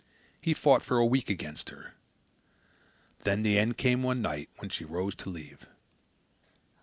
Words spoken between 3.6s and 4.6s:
came one night